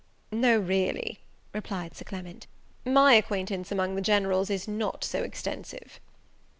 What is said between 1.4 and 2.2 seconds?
replied Sir